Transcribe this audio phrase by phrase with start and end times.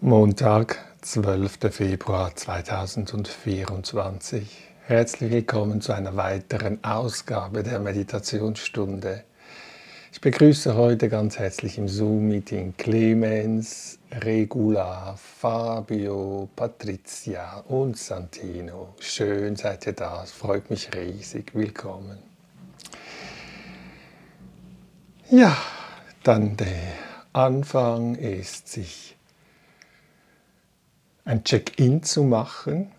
[0.00, 1.58] Montag, 12.
[1.72, 4.56] Februar 2024.
[4.86, 9.24] Herzlich willkommen zu einer weiteren Ausgabe der Meditationsstunde.
[10.12, 18.94] Ich begrüße heute ganz herzlich im Zoom-Meeting Clemens, Regula, Fabio, Patricia und Santino.
[19.00, 21.56] Schön seid ihr da, es freut mich riesig.
[21.56, 22.18] Willkommen.
[25.28, 25.56] Ja,
[26.22, 26.92] dann der
[27.32, 29.17] Anfang ist, sich
[31.28, 32.90] ein Check-in zu machen,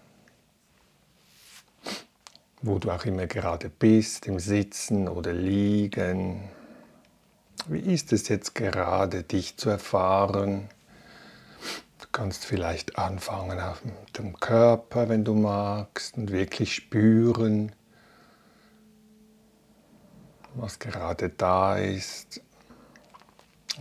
[2.61, 6.47] wo du auch immer gerade bist, im Sitzen oder Liegen.
[7.65, 10.69] Wie ist es jetzt gerade, dich zu erfahren?
[11.99, 13.81] Du kannst vielleicht anfangen auf
[14.15, 17.71] dem Körper, wenn du magst, und wirklich spüren,
[20.53, 22.41] was gerade da ist.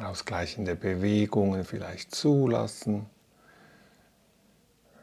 [0.02, 3.10] Ausgleichende Bewegungen vielleicht zulassen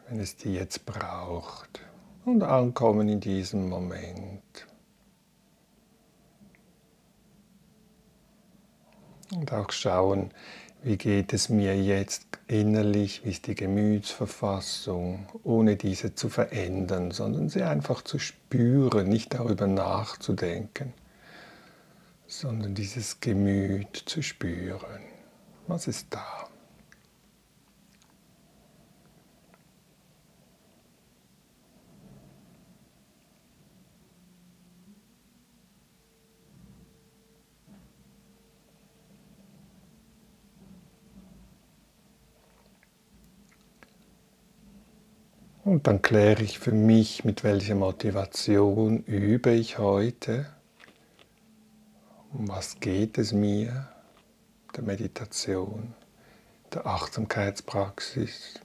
[0.07, 1.81] wenn es die jetzt braucht.
[2.25, 4.65] Und ankommen in diesem Moment.
[9.31, 10.31] Und auch schauen,
[10.83, 17.49] wie geht es mir jetzt innerlich, wie ist die Gemütsverfassung, ohne diese zu verändern, sondern
[17.49, 20.93] sie einfach zu spüren, nicht darüber nachzudenken,
[22.27, 25.01] sondern dieses Gemüt zu spüren.
[25.67, 26.44] Was ist da?
[45.65, 50.45] Und dann kläre ich für mich, mit welcher Motivation übe ich heute,
[52.31, 53.87] um was geht es mir,
[54.75, 55.95] der Meditation,
[56.71, 58.59] der Achtsamkeitspraxis.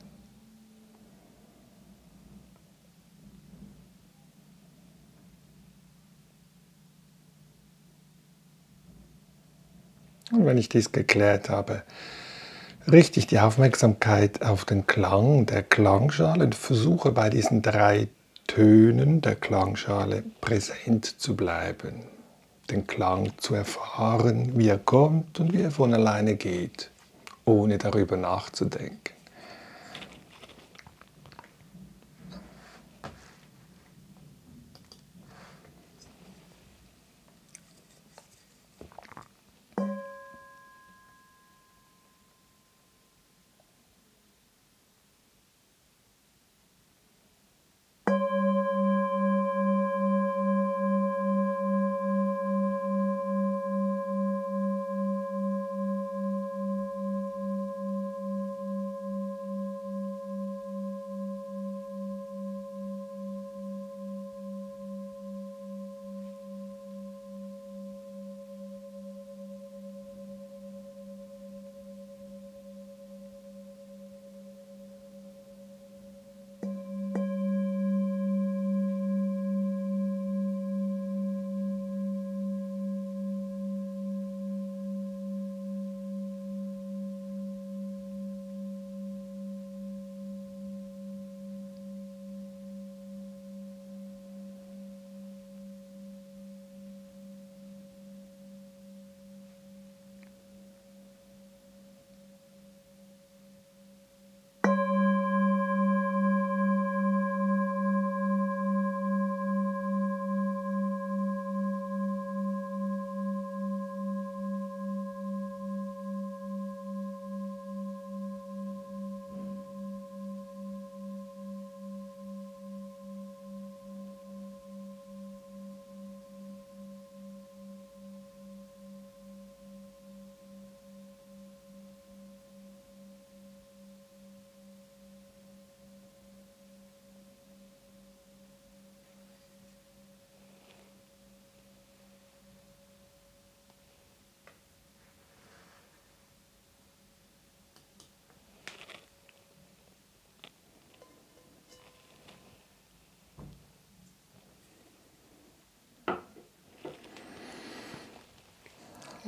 [10.33, 11.83] Und wenn ich dies geklärt habe,
[12.93, 18.09] richtig die Aufmerksamkeit auf den Klang der Klangschale und versuche bei diesen drei
[18.47, 22.03] Tönen der Klangschale präsent zu bleiben,
[22.71, 26.91] den Klang zu erfahren, wie er kommt und wie er von alleine geht,
[27.45, 29.20] ohne darüber nachzudenken.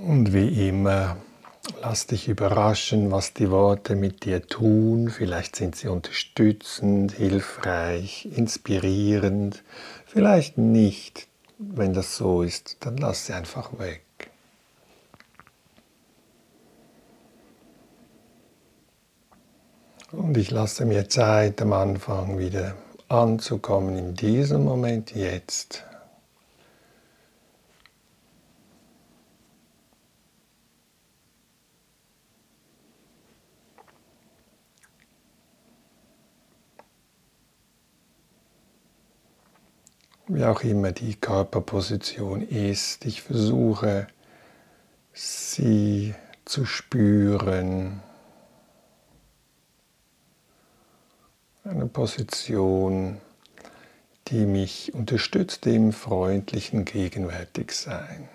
[0.05, 1.17] Und wie immer,
[1.81, 5.11] lass dich überraschen, was die Worte mit dir tun.
[5.11, 9.63] Vielleicht sind sie unterstützend, hilfreich, inspirierend.
[10.05, 11.29] Vielleicht nicht.
[11.57, 14.03] Wenn das so ist, dann lass sie einfach weg.
[20.11, 22.75] Und ich lasse mir Zeit am Anfang wieder
[23.09, 25.85] anzukommen in diesem Moment jetzt.
[40.43, 44.09] Auch immer die Körperposition ist, ich versuche
[45.13, 48.03] sie zu spüren.
[51.63, 53.19] Eine Position,
[54.29, 58.29] die mich unterstützt im freundlichen Gegenwärtigsein.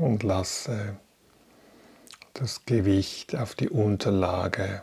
[0.00, 0.96] Und lasse
[2.32, 4.82] das Gewicht auf die Unterlage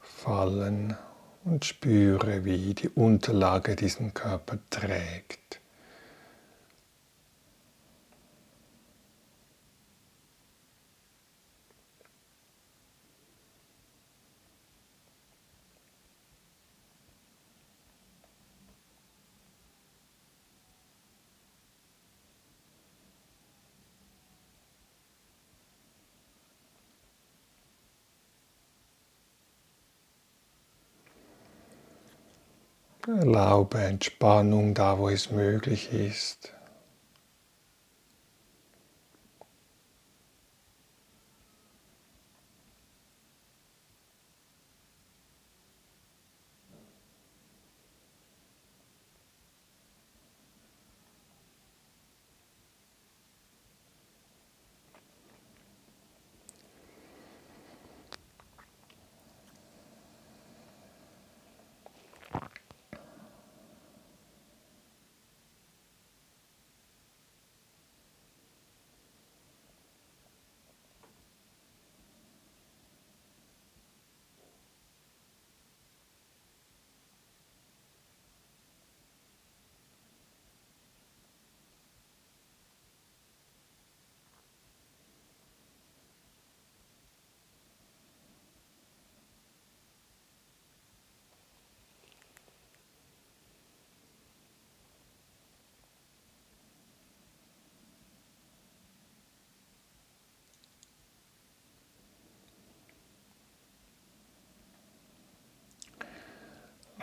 [0.00, 0.96] fallen
[1.44, 5.45] und spüre, wie die Unterlage diesen Körper trägt.
[33.36, 36.55] Erlaube Entspannung da, wo es möglich ist.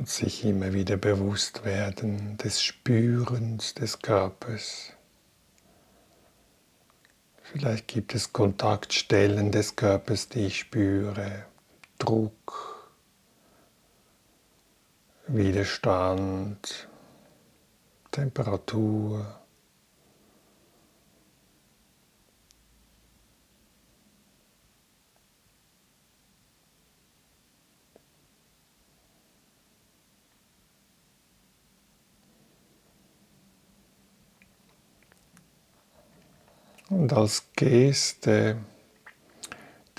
[0.03, 4.91] Und sich immer wieder bewusst werden des Spürens des Körpers.
[7.41, 11.45] Vielleicht gibt es Kontaktstellen des Körpers, die ich spüre.
[11.99, 12.91] Druck,
[15.27, 16.89] Widerstand,
[18.11, 19.39] Temperatur.
[36.93, 38.57] Und als Geste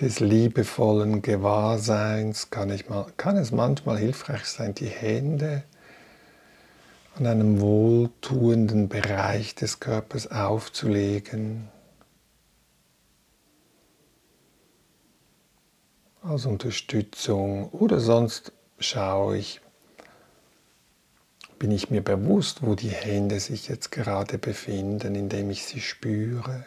[0.00, 5.64] des liebevollen Gewahrseins kann, ich mal, kann es manchmal hilfreich sein, die Hände
[7.16, 11.68] an einem wohltuenden Bereich des Körpers aufzulegen.
[16.22, 19.60] Als Unterstützung oder sonst schaue ich,
[21.58, 26.64] bin ich mir bewusst, wo die Hände sich jetzt gerade befinden, indem ich sie spüre.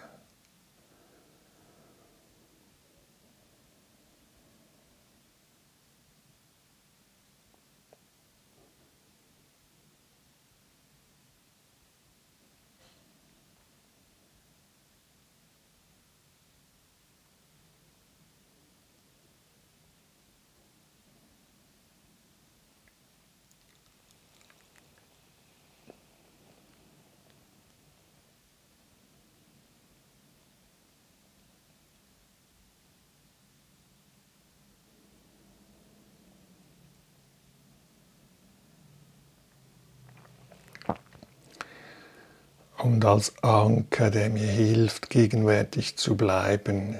[42.87, 46.99] Und als Anker, der mir hilft, gegenwärtig zu bleiben,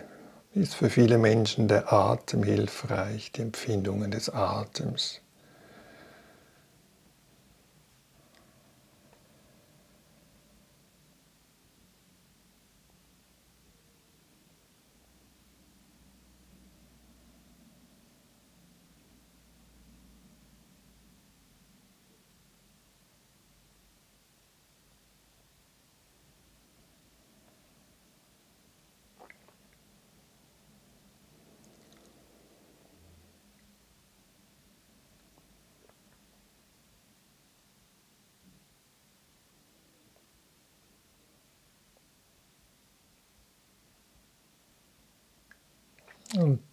[0.54, 5.22] ist für viele Menschen der Atem hilfreich, die Empfindungen des Atems.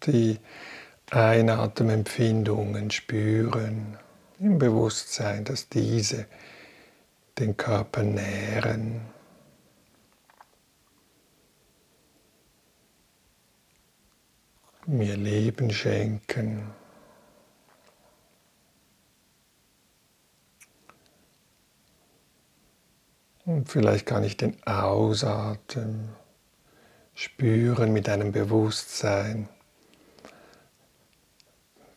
[0.07, 0.39] Die
[1.11, 3.97] Einatemempfindungen spüren
[4.39, 6.25] im Bewusstsein, dass diese
[7.37, 9.01] den Körper nähren.
[14.87, 16.71] mir Leben schenken.
[23.45, 26.09] Und vielleicht kann ich den Ausatmen
[27.13, 29.49] spüren mit einem Bewusstsein,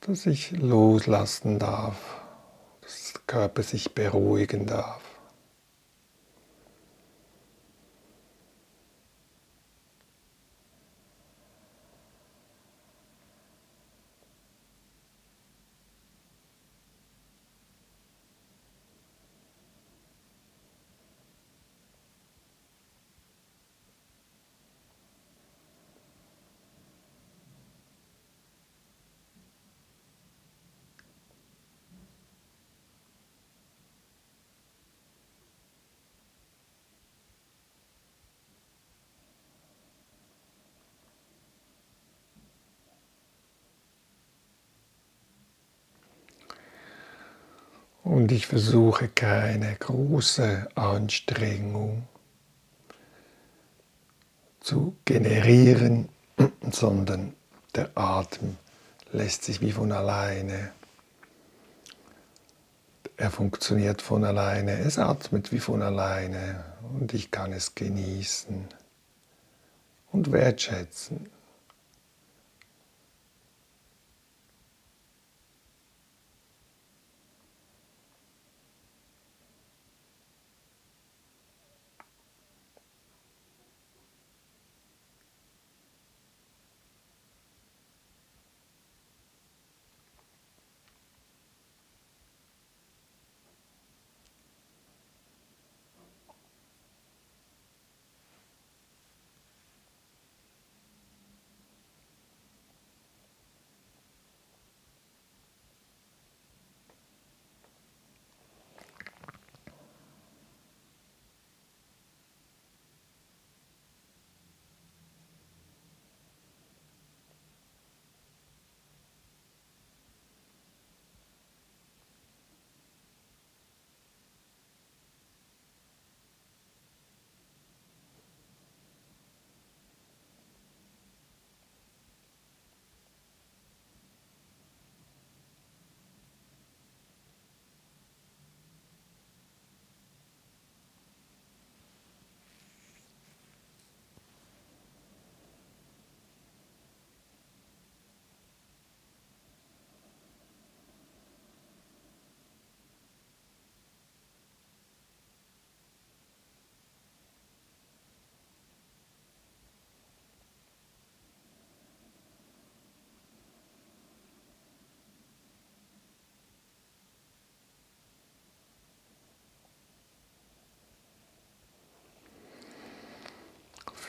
[0.09, 1.97] dass ich loslassen darf,
[2.81, 5.08] dass der Körper sich beruhigen darf.
[48.29, 52.07] Und ich versuche keine große Anstrengung
[54.61, 56.11] zu generieren,
[56.71, 57.33] sondern
[57.75, 58.59] der Atem
[59.13, 60.73] lässt sich wie von alleine.
[63.17, 66.63] Er funktioniert von alleine, es atmet wie von alleine
[67.01, 68.69] und ich kann es genießen
[70.13, 71.31] und wertschätzen.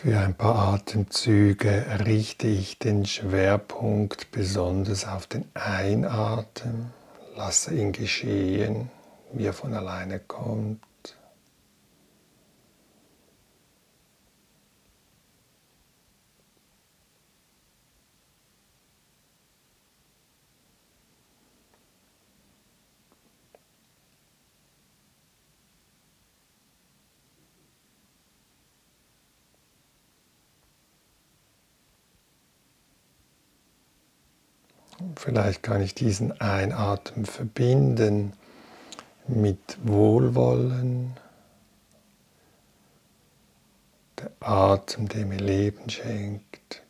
[0.01, 6.93] Für ein paar Atemzüge richte ich den Schwerpunkt besonders auf den Einatmen,
[7.35, 8.89] lasse ihn geschehen,
[9.33, 10.79] wie er von alleine kommt.
[35.15, 38.33] Vielleicht kann ich diesen Einatmen verbinden
[39.27, 41.15] mit Wohlwollen,
[44.17, 46.83] der Atem, der mir Leben schenkt.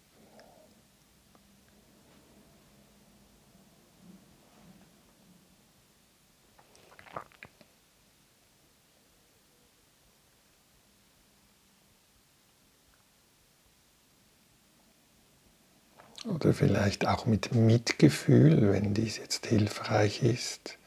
[16.26, 20.78] Oder vielleicht auch mit Mitgefühl, wenn dies jetzt hilfreich ist.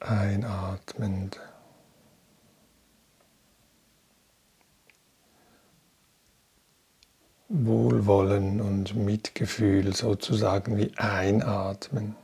[0.00, 1.40] Einatmend.
[7.48, 12.16] Wohlwollen und Mitgefühl sozusagen wie einatmen.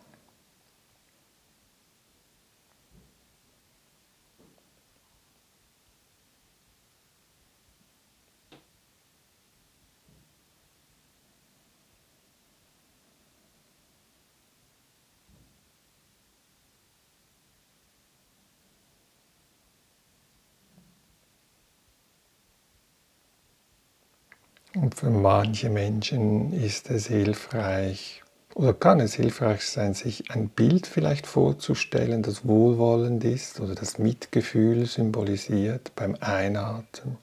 [24.94, 28.22] Für manche Menschen ist es hilfreich
[28.54, 33.98] oder kann es hilfreich sein, sich ein Bild vielleicht vorzustellen, das wohlwollend ist oder das
[33.98, 37.16] Mitgefühl symbolisiert beim Einatmen.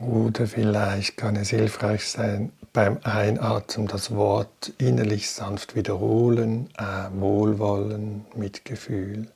[0.00, 8.24] Oder vielleicht kann es hilfreich sein, beim Einatmen das Wort innerlich sanft wiederholen, äh, Wohlwollen,
[8.36, 9.26] Mitgefühl.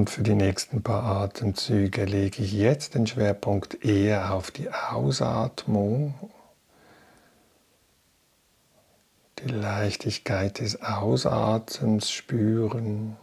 [0.00, 6.14] Und für die nächsten paar Atemzüge lege ich jetzt den Schwerpunkt eher auf die Ausatmung,
[9.40, 13.18] die Leichtigkeit des Ausatmens spüren.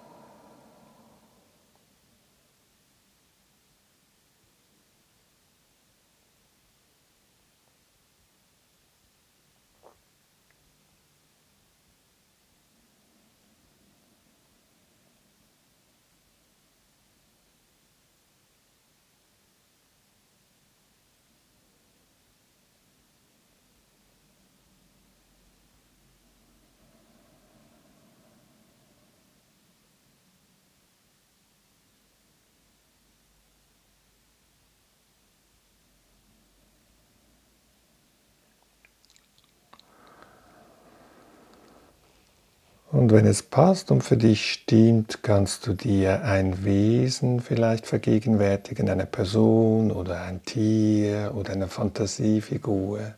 [42.97, 48.89] Und wenn es passt und für dich stimmt, kannst du dir ein Wesen vielleicht vergegenwärtigen,
[48.89, 53.13] eine Person oder ein Tier oder eine Fantasiefigur,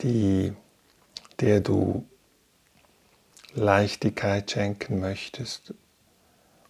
[0.00, 0.54] die,
[1.40, 2.06] der du
[3.52, 5.74] Leichtigkeit schenken möchtest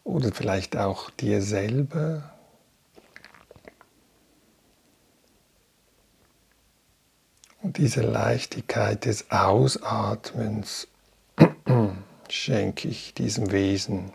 [0.03, 2.35] oder vielleicht auch dir selber.
[7.63, 10.89] Und diese Leichtigkeit des Ausatmens
[12.33, 14.13] schenke ich diesem Wesen.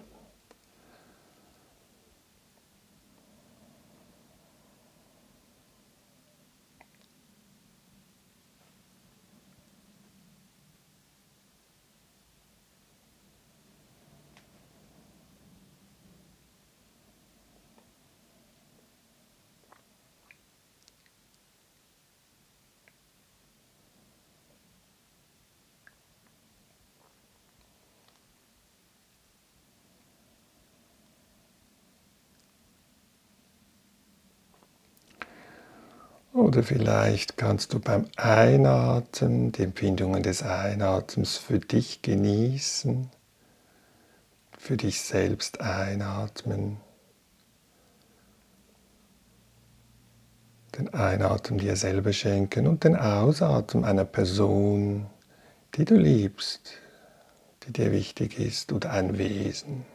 [36.42, 43.12] Oder vielleicht kannst du beim Einatmen die Empfindungen des Einatmens für dich genießen,
[44.58, 46.78] für dich selbst einatmen.
[50.76, 55.06] Den Einatmen dir selber schenken und den Ausatmen einer Person,
[55.76, 56.72] die du liebst,
[57.68, 59.86] die dir wichtig ist oder ein Wesen.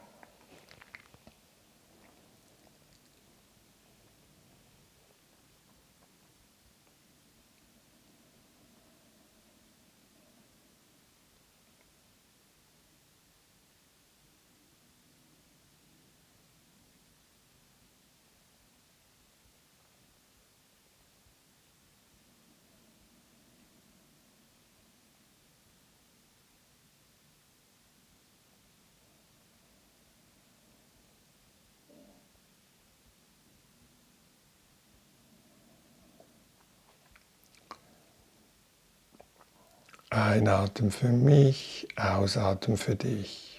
[40.37, 43.56] Einatmen für mich, Ausatmen für dich.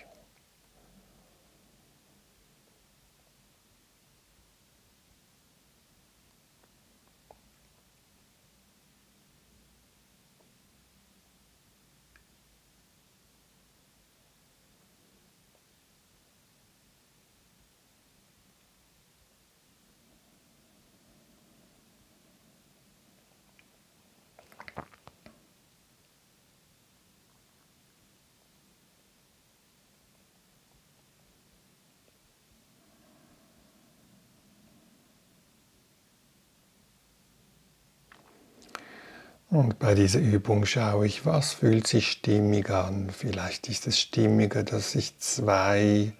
[39.49, 43.09] Und bei dieser Übung schaue ich, was fühlt sich stimmig an.
[43.09, 46.11] Vielleicht ist es stimmiger, dass ich zwei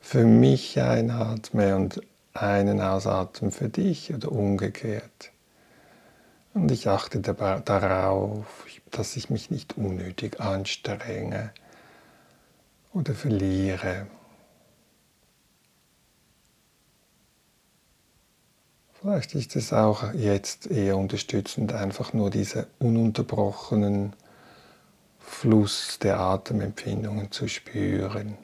[0.00, 2.00] für mich einatme und
[2.32, 5.32] einen ausatme für dich oder umgekehrt.
[6.54, 11.52] Und ich achte darauf, dass ich mich nicht unnötig anstrenge
[12.92, 14.06] oder verliere.
[19.00, 24.12] Vielleicht ist es auch jetzt eher unterstützend, einfach nur diesen ununterbrochenen
[25.18, 28.36] Fluss der Atemempfindungen zu spüren,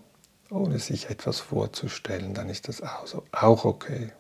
[0.51, 2.83] ohne sich etwas vorzustellen, dann ist das
[3.33, 4.12] auch okay.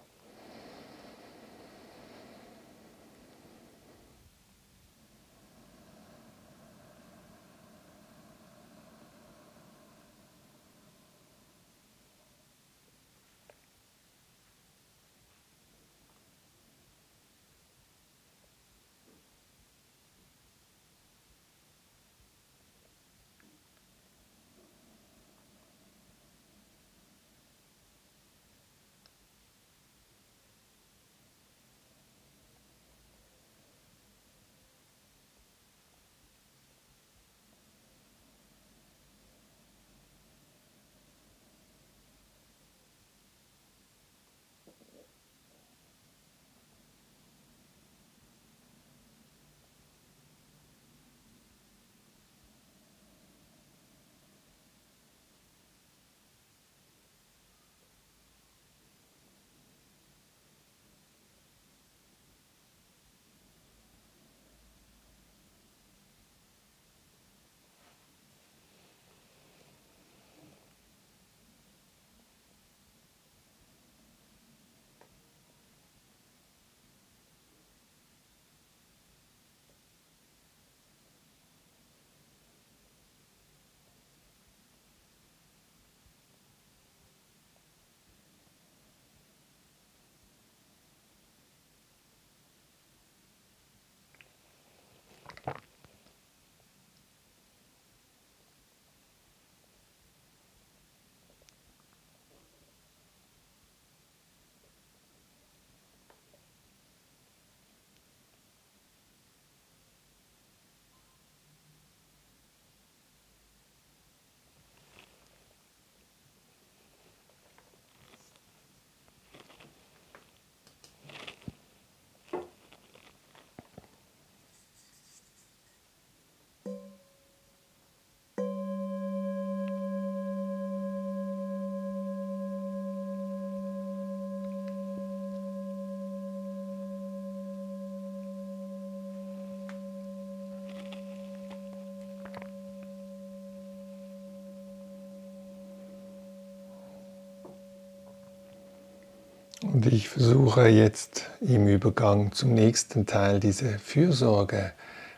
[149.62, 154.72] Und ich versuche jetzt im Übergang zum nächsten Teil diese Fürsorge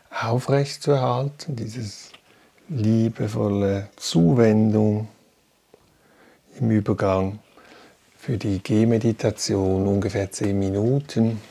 [0.09, 2.11] aufrechtzuerhalten, dieses
[2.69, 5.09] liebevolle Zuwendung
[6.59, 7.39] im Übergang
[8.17, 11.41] für die Gehmeditation ungefähr zehn Minuten.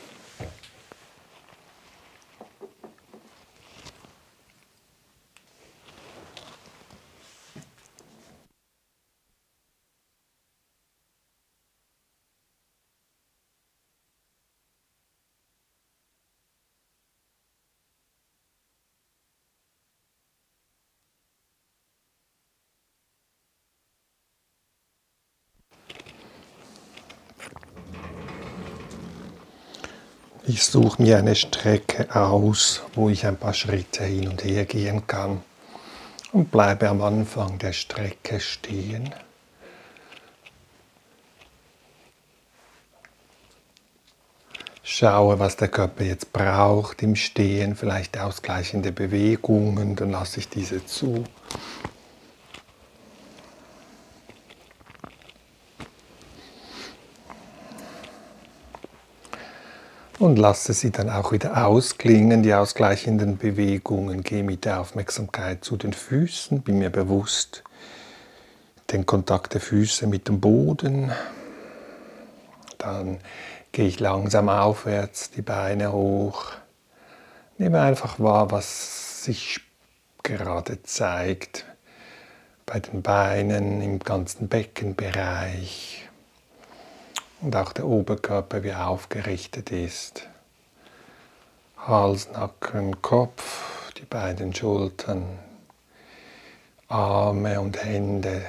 [30.51, 35.05] Ich suche mir eine Strecke aus, wo ich ein paar Schritte hin und her gehen
[35.05, 35.43] kann
[36.31, 39.13] und bleibe am Anfang der Strecke stehen.
[44.81, 50.83] Schaue, was der Körper jetzt braucht im Stehen, vielleicht ausgleichende Bewegungen, dann lasse ich diese
[50.83, 51.25] zu.
[60.19, 64.21] Und lasse sie dann auch wieder ausklingen, die ausgleichenden Bewegungen.
[64.21, 67.63] Gehe mit der Aufmerksamkeit zu den Füßen, bin mir bewusst,
[68.91, 71.13] den Kontakt der Füße mit dem Boden.
[72.77, 73.19] Dann
[73.71, 76.51] gehe ich langsam aufwärts, die Beine hoch.
[77.57, 79.61] Nehme einfach wahr, was sich
[80.21, 81.63] gerade zeigt
[82.65, 86.08] bei den Beinen, im ganzen Beckenbereich
[87.41, 90.27] und auch der Oberkörper, wie aufgerichtet ist.
[91.77, 95.23] Hals, Nacken, Kopf, die beiden Schultern,
[96.87, 98.41] Arme und Hände,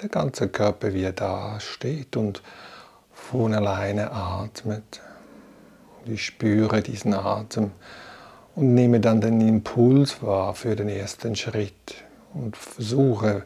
[0.00, 2.42] der ganze Körper, wie er da steht und
[3.12, 5.00] von alleine atmet.
[6.04, 7.70] ich spüre diesen Atem
[8.56, 13.44] und nehme dann den Impuls wahr für den ersten Schritt und versuche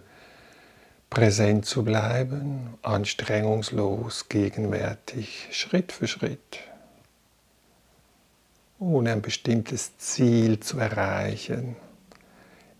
[1.17, 6.59] präsent zu bleiben, anstrengungslos, gegenwärtig, Schritt für Schritt,
[8.79, 11.75] ohne ein bestimmtes Ziel zu erreichen,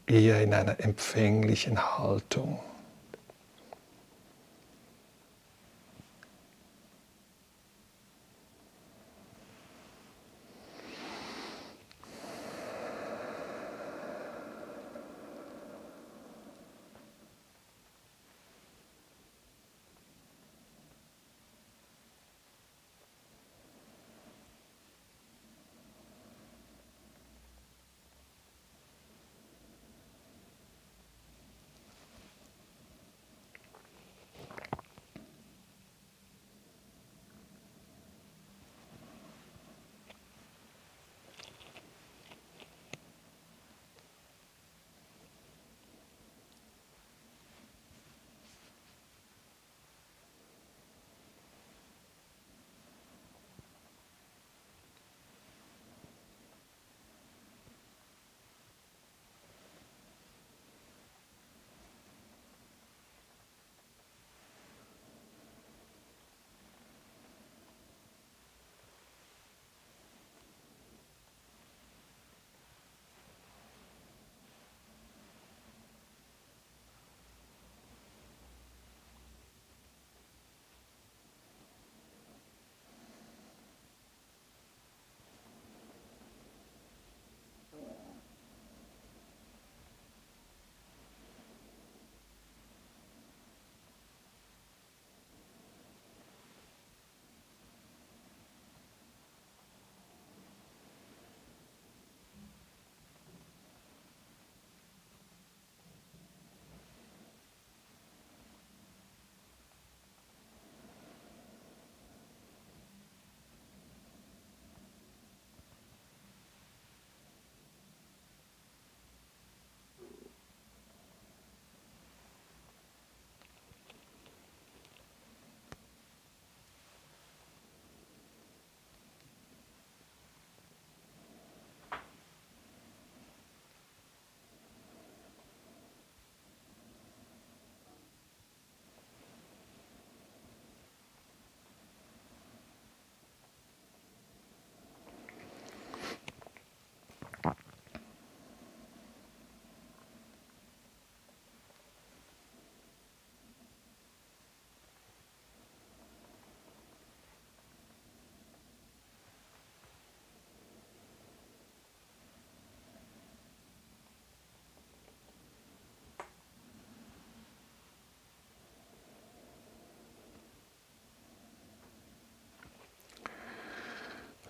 [0.07, 2.61] eher in einer empfänglichen Haltung.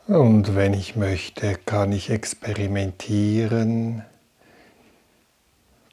[0.09, 4.05] Und wenn ich möchte, kann ich experimentieren.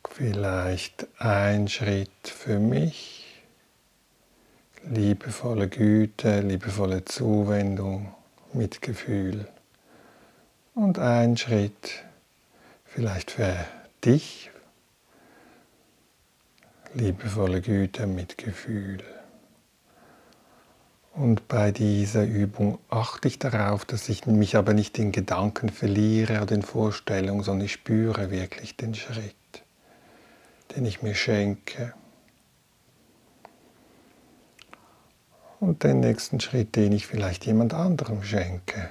[0.08, 3.41] Vielleicht ein Schritt für mich.
[4.84, 8.13] Liebevolle Güte, liebevolle Zuwendung,
[8.54, 9.47] Mitgefühl.
[10.76, 12.04] Und ein Schritt
[12.86, 13.65] vielleicht für
[14.06, 14.52] dich.
[16.93, 19.04] Liebevolle Güte, Mitgefühl.
[21.15, 26.41] Und bei dieser Übung achte ich darauf, dass ich mich aber nicht in Gedanken verliere
[26.41, 29.36] oder in Vorstellungen, sondern ich spüre wirklich den Schritt,
[30.76, 31.93] den ich mir schenke.
[35.60, 38.89] Und den nächsten Schritt, den ich vielleicht jemand anderem schenke.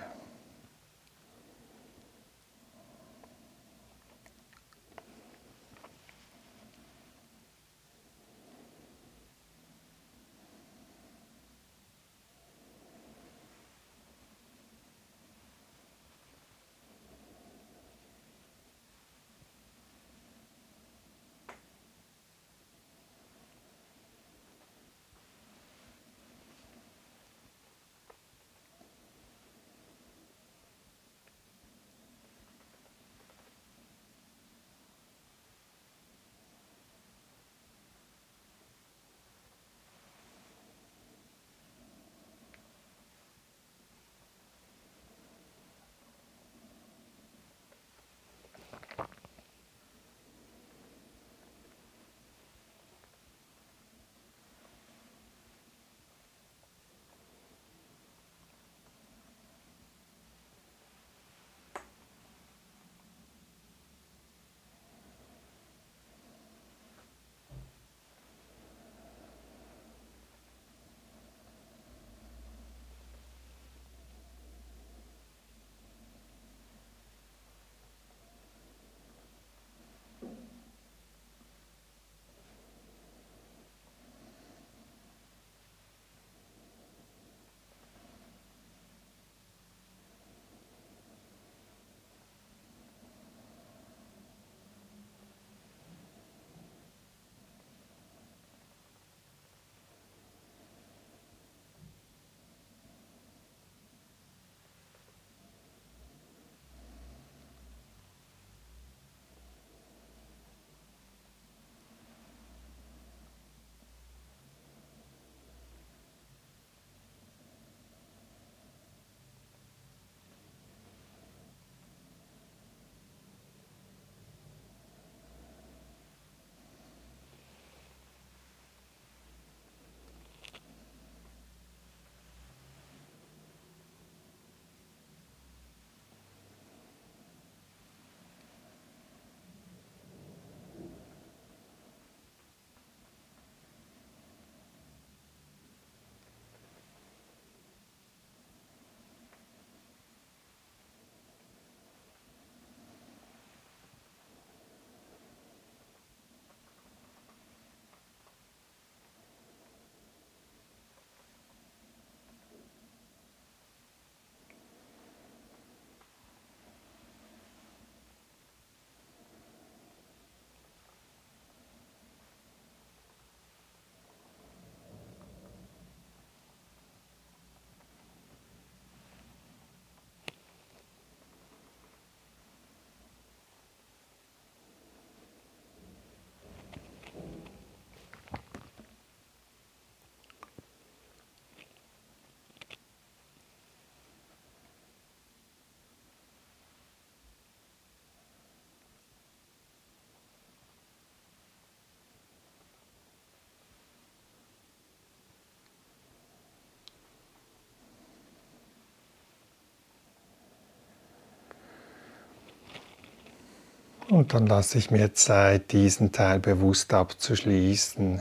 [214.13, 218.21] Und dann lasse ich mir Zeit, diesen Teil bewusst abzuschließen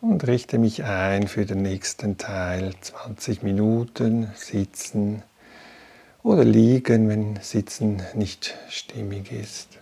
[0.00, 2.72] und richte mich ein für den nächsten Teil.
[2.80, 5.24] 20 Minuten sitzen
[6.22, 9.81] oder liegen, wenn Sitzen nicht stimmig ist.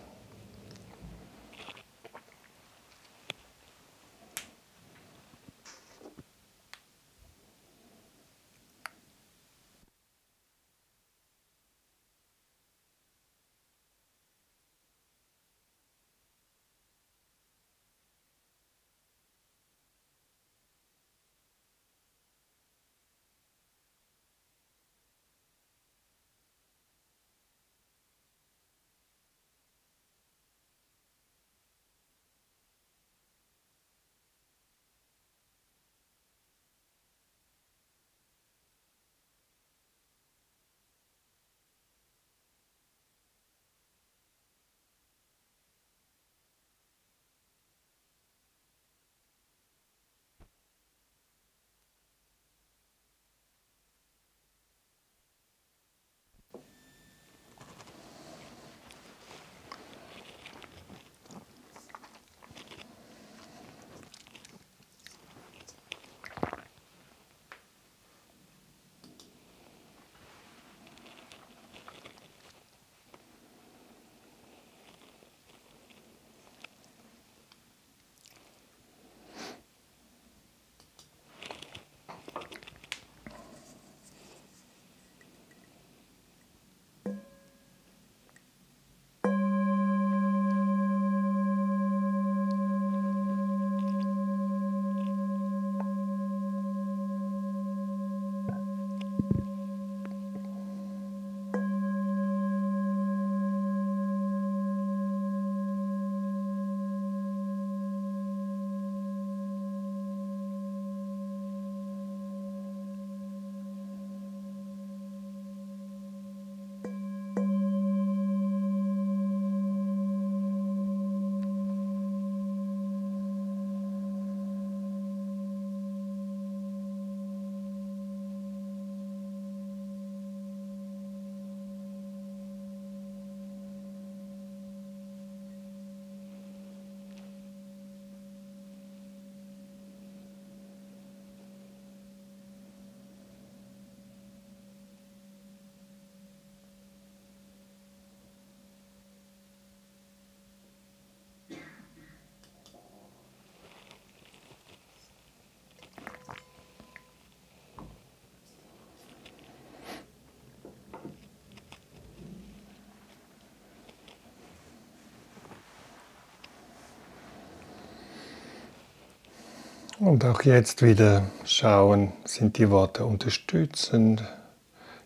[170.01, 174.23] Und auch jetzt wieder schauen, sind die Worte unterstützend,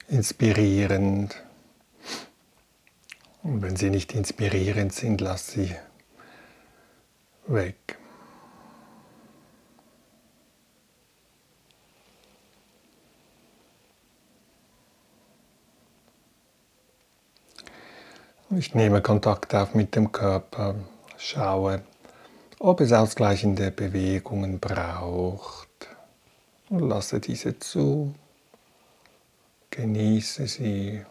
[0.08, 1.36] inspirierend.
[3.43, 5.76] Und wenn sie nicht inspirierend sind, lass sie
[7.46, 7.98] weg.
[18.52, 20.76] Ich nehme Kontakt auf mit dem Körper,
[21.18, 21.84] schaue,
[22.60, 25.68] ob es ausgleichende Bewegungen braucht.
[26.70, 28.14] Und lasse diese zu,
[29.70, 31.06] genieße sie.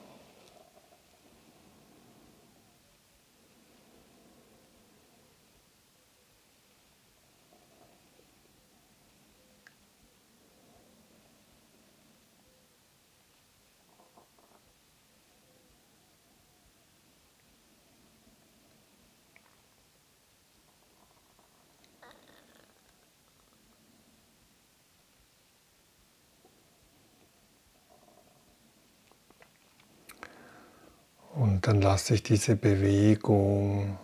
[31.37, 33.97] Und dann lasse ich diese Bewegung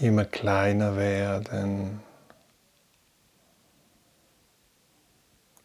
[0.00, 2.00] immer kleiner werden,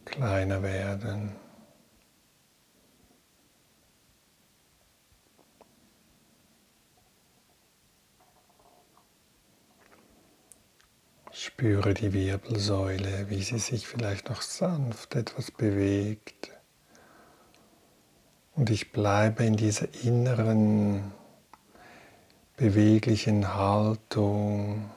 [0.05, 1.35] kleiner werden.
[11.31, 16.51] Spüre die Wirbelsäule, wie sie sich vielleicht noch sanft etwas bewegt.
[18.53, 21.13] Und ich bleibe in dieser inneren,
[22.57, 24.89] beweglichen Haltung.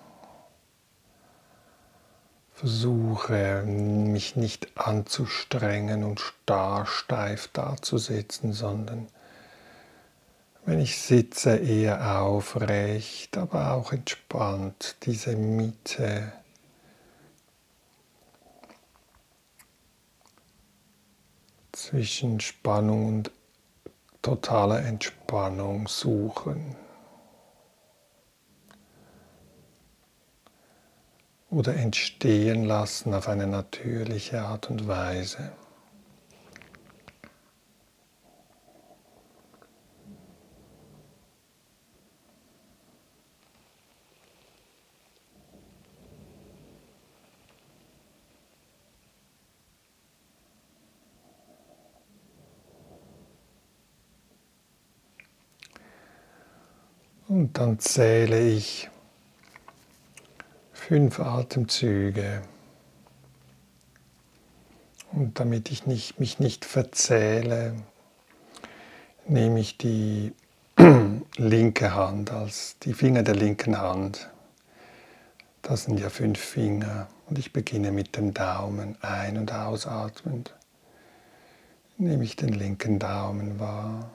[2.54, 9.08] Versuche mich nicht anzustrengen und starr steif dazusitzen, sondern
[10.66, 16.32] wenn ich sitze, eher aufrecht, aber auch entspannt, diese Mitte.
[21.72, 23.30] zwischen Spannung und
[24.20, 26.76] totaler Entspannung suchen.
[31.50, 35.52] Oder entstehen lassen auf eine natürliche Art und Weise.
[57.26, 58.89] Und dann zähle ich
[60.90, 62.42] fünf Atemzüge.
[65.12, 67.76] Und damit ich nicht, mich nicht verzähle,
[69.24, 70.32] nehme ich die
[71.36, 74.30] linke Hand als die Finger der linken Hand.
[75.62, 77.06] Das sind ja fünf Finger.
[77.28, 80.56] Und ich beginne mit dem Daumen ein- und ausatmend.
[81.98, 84.10] Nehme ich den linken Daumen wahr.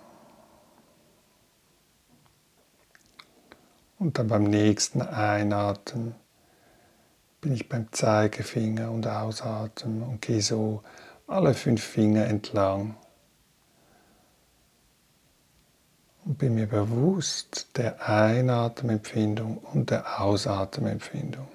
[3.97, 6.15] Und dann beim nächsten Einatmen
[7.45, 10.81] bin ich beim Zeigefinger und Ausatmen und gehe so
[11.27, 12.95] alle fünf Finger entlang.
[16.25, 21.47] Und bin mir bewusst der Einatemempfindung und der Ausatemempfindung.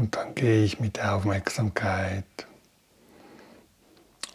[0.00, 2.24] Und dann gehe ich mit der Aufmerksamkeit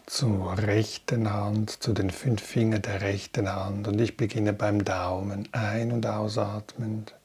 [0.06, 5.48] zur rechten Hand, zu den fünf Fingern der rechten Hand und ich beginne beim Daumen
[5.50, 7.16] ein- und ausatmend.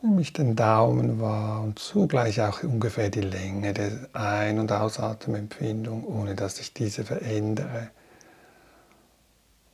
[0.00, 6.04] Nehme ich den Daumen wahr und zugleich auch ungefähr die Länge der Ein- und Ausatmempfindung,
[6.04, 7.90] ohne dass ich diese verändere.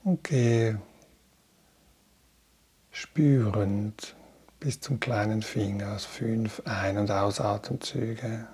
[0.02, 0.80] Und gehe
[2.90, 4.16] spürend
[4.64, 8.48] bis zum kleinen Finger, fünf Ein- und Ausatemzüge.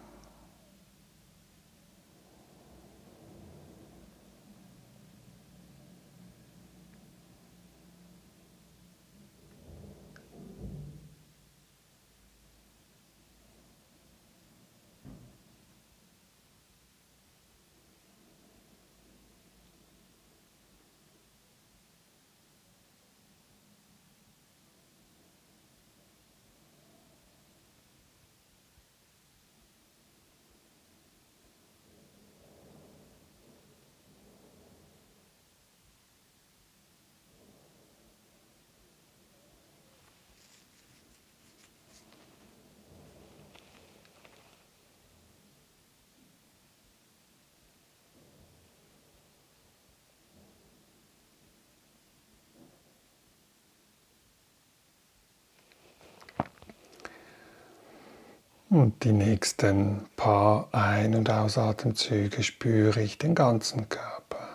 [58.71, 64.49] Und die nächsten paar Ein- und Ausatemzüge spüre ich den ganzen Körper,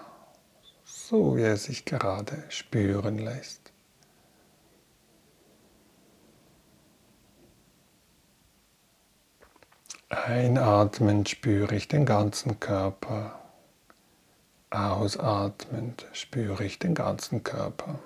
[0.85, 3.73] so wie er sich gerade spüren lässt.
[10.07, 13.37] Einatmend spüre ich den ganzen Körper,
[14.69, 17.99] ausatmend spüre ich den ganzen Körper.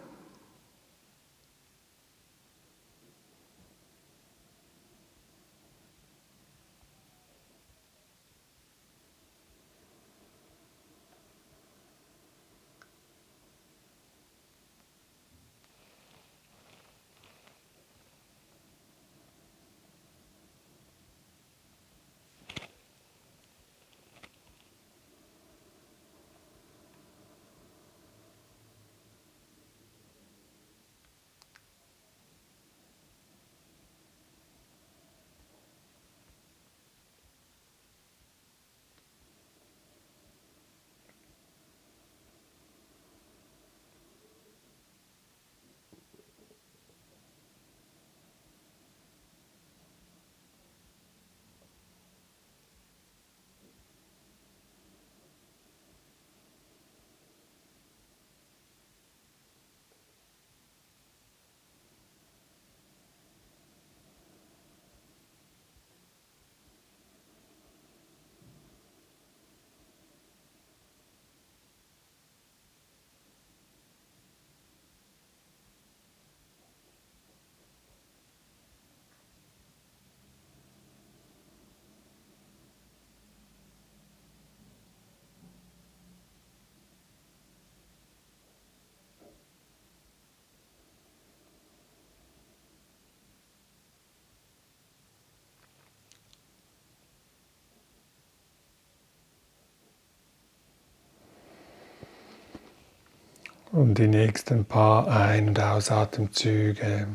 [103.71, 107.07] Und die nächsten paar Ein- und Ausatemzüge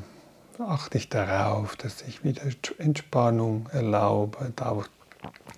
[0.58, 2.42] achte ich darauf, dass ich wieder
[2.78, 4.84] Entspannung erlaube, da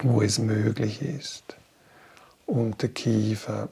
[0.03, 1.57] wo es möglich ist.
[2.47, 3.69] Unterkiefer.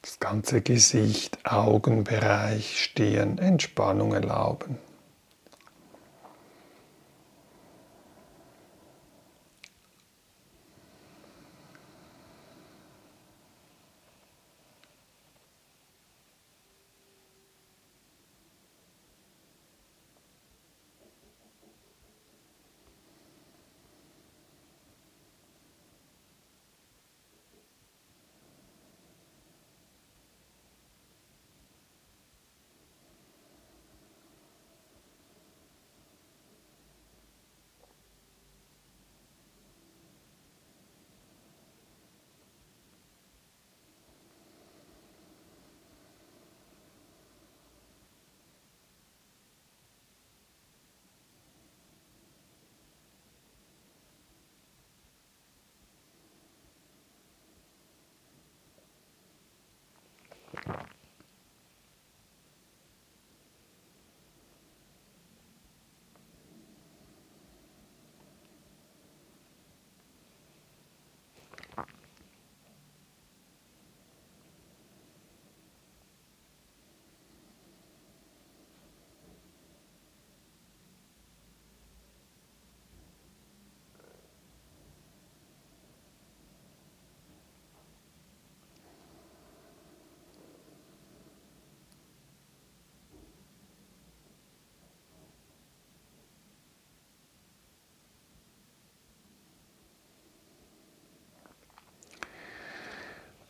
[0.00, 4.76] Das ganze Gesicht, Augenbereich, Stirn, Entspannung erlauben.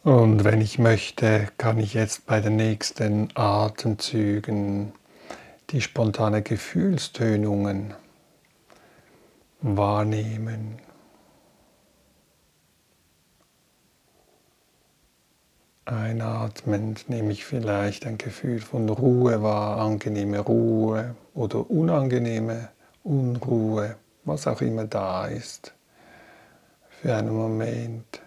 [0.06, 4.92] Und wenn ich möchte, kann ich jetzt bei den nächsten Atemzügen
[5.70, 7.92] die spontane Gefühlstönungen
[9.62, 10.78] wahrnehmen.
[15.86, 22.68] Einatmend nehme ich vielleicht ein Gefühl von Ruhe wahr, angenehme Ruhe oder unangenehme
[23.02, 25.74] Unruhe, was auch immer da ist,
[27.02, 28.22] für einen Moment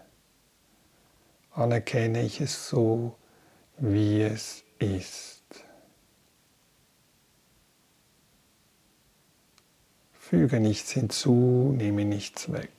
[1.60, 3.16] anerkenne ich es so,
[3.78, 5.44] wie es ist.
[10.14, 12.70] Füge nichts hinzu, nehme nichts weg.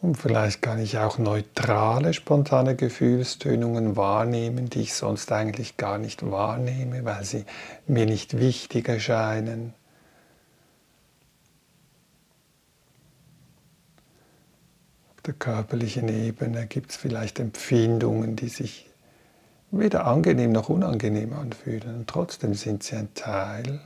[0.00, 6.30] Und vielleicht kann ich auch neutrale, spontane Gefühlstönungen wahrnehmen, die ich sonst eigentlich gar nicht
[6.30, 7.44] wahrnehme, weil sie
[7.88, 9.74] mir nicht wichtig erscheinen.
[15.16, 18.88] Auf der körperlichen Ebene gibt es vielleicht Empfindungen, die sich
[19.72, 21.96] weder angenehm noch unangenehm anfühlen.
[21.96, 23.80] Und trotzdem sind sie ein Teil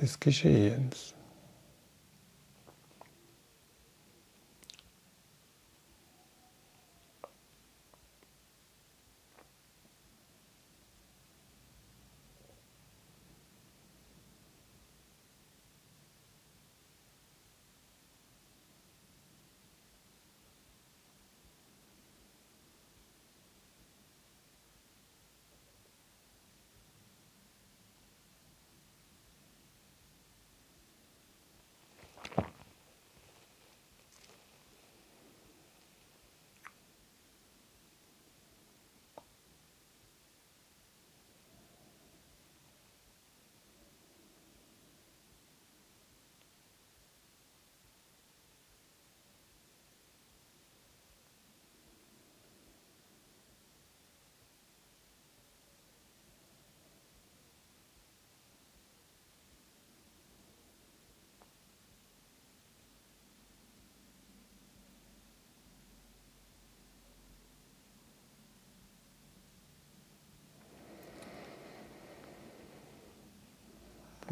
[0.00, 1.12] des Geschehens.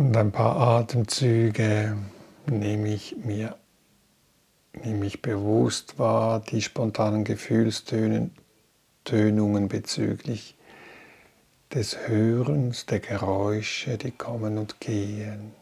[0.00, 1.94] Und ein paar Atemzüge
[2.46, 3.54] nehme ich mir
[4.72, 8.30] nehme ich bewusst wahr, die spontanen Gefühlstönungen
[9.68, 10.56] bezüglich
[11.74, 15.52] des Hörens, der Geräusche, die kommen und gehen,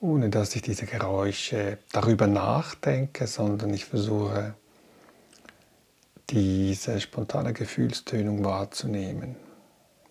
[0.00, 4.54] ohne dass ich diese Geräusche darüber nachdenke, sondern ich versuche,
[6.30, 9.34] diese spontane Gefühlstönung wahrzunehmen,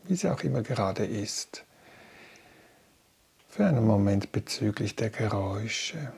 [0.04, 1.64] wie sie auch immer gerade ist
[3.56, 6.12] für einen Moment bezüglich der Geräusche.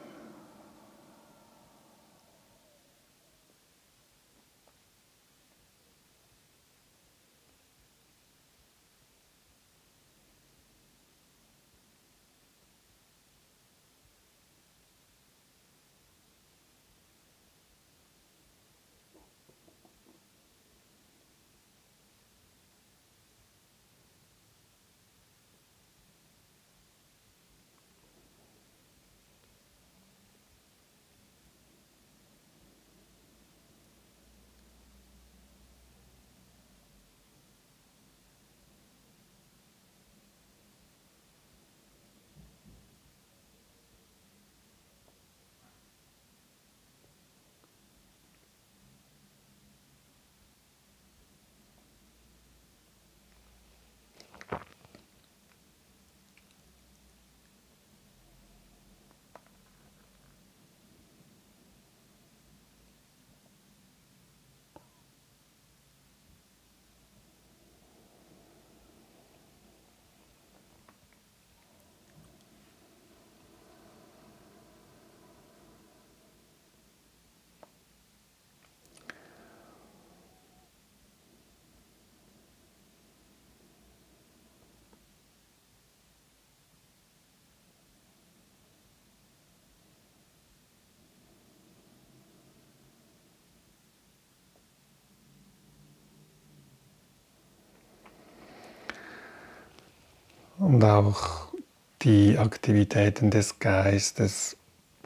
[100.65, 101.53] Und auch
[102.01, 104.57] die Aktivitäten des Geistes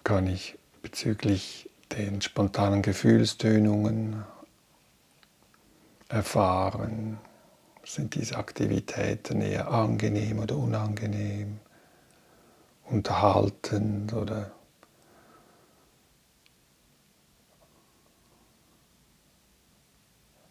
[0.05, 4.23] kann ich bezüglich den spontanen Gefühlstönungen
[6.07, 7.17] erfahren.
[7.83, 11.59] Sind diese Aktivitäten eher angenehm oder unangenehm,
[12.85, 14.51] unterhaltend oder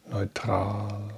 [0.06, 1.17] neutral?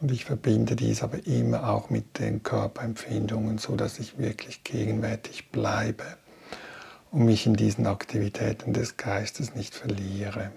[0.00, 5.50] Und ich verbinde dies aber immer auch mit den Körperempfindungen, so dass ich wirklich gegenwärtig
[5.50, 6.04] bleibe
[7.10, 10.52] und mich in diesen Aktivitäten des Geistes nicht verliere.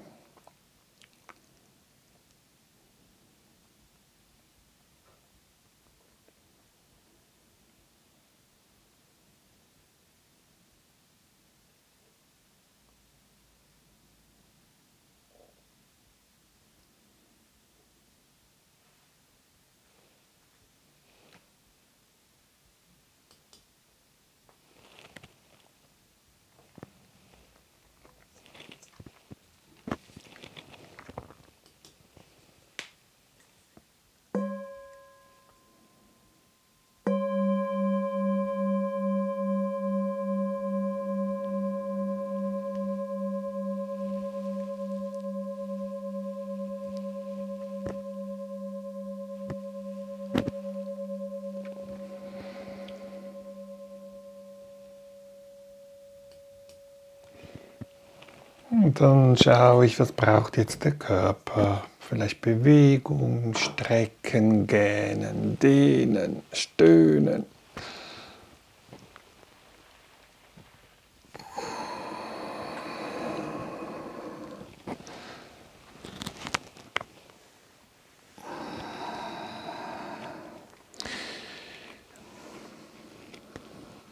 [58.71, 61.83] Und dann schaue ich, was braucht jetzt der Körper.
[61.99, 67.45] Vielleicht Bewegung, Strecken, Gähnen, Dehnen, Stöhnen.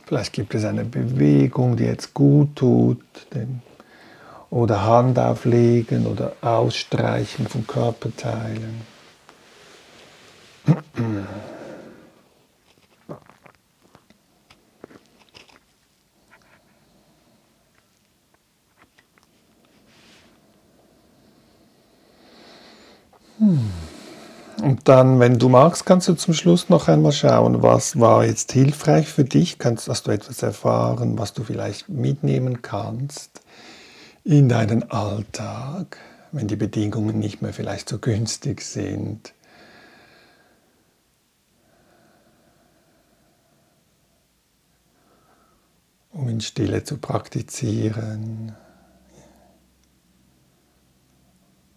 [0.05, 3.03] Vielleicht gibt es eine Bewegung, die jetzt gut tut,
[3.33, 3.61] den
[4.57, 8.81] oder Hand auflegen oder Ausstreichen von Körperteilen.
[24.63, 28.51] Und dann, wenn du magst, kannst du zum Schluss noch einmal schauen, was war jetzt
[28.53, 29.59] hilfreich für dich?
[29.59, 33.41] Kannst, hast du etwas erfahren, was du vielleicht mitnehmen kannst?
[34.27, 35.99] in deinen Alltag,
[36.33, 39.33] wenn die Bedingungen nicht mehr vielleicht so günstig sind.
[46.11, 48.55] um in Stille zu praktizieren.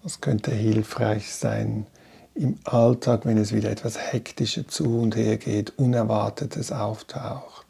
[0.03, 1.87] Was könnte hilfreich sein
[2.35, 7.70] im Alltag, wenn es wieder etwas hektischer zu und her geht, Unerwartetes auftaucht.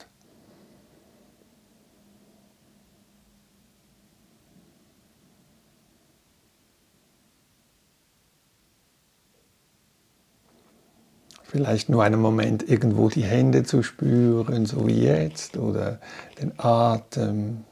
[11.51, 15.99] Vielleicht nur einen Moment irgendwo die Hände zu spüren, so wie jetzt, oder
[16.41, 17.65] den Atem,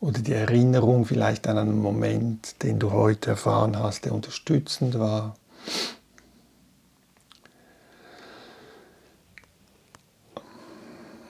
[0.00, 5.36] oder die Erinnerung vielleicht an einen Moment, den du heute erfahren hast, der unterstützend war.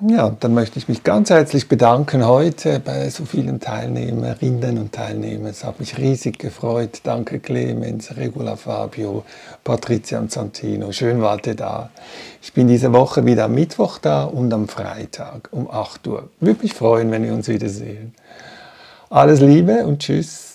[0.09, 5.51] Ja, dann möchte ich mich ganz herzlich bedanken heute bei so vielen Teilnehmerinnen und Teilnehmern.
[5.51, 7.01] Es hat mich riesig gefreut.
[7.03, 9.25] Danke Clemens, Regula Fabio,
[9.63, 10.91] Patricia und Santino.
[10.93, 11.91] Schön wart ihr da.
[12.41, 16.31] Ich bin diese Woche wieder am Mittwoch da und am Freitag um 8 Uhr.
[16.41, 18.15] Würde mich freuen, wenn wir uns wiedersehen.
[19.11, 20.50] Alles Liebe und Tschüss.